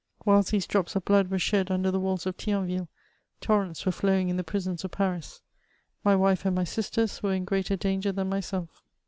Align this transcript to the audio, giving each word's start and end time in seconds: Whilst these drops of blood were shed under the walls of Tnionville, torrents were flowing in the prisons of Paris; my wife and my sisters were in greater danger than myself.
Whilst 0.25 0.49
these 0.49 0.65
drops 0.65 0.95
of 0.95 1.05
blood 1.05 1.29
were 1.29 1.37
shed 1.37 1.69
under 1.69 1.91
the 1.91 1.99
walls 1.99 2.25
of 2.25 2.35
Tnionville, 2.35 2.87
torrents 3.39 3.85
were 3.85 3.91
flowing 3.91 4.29
in 4.29 4.35
the 4.35 4.43
prisons 4.43 4.83
of 4.83 4.89
Paris; 4.89 5.43
my 6.03 6.15
wife 6.15 6.43
and 6.43 6.55
my 6.55 6.63
sisters 6.63 7.21
were 7.21 7.35
in 7.35 7.45
greater 7.45 7.75
danger 7.75 8.11
than 8.11 8.27
myself. 8.27 8.81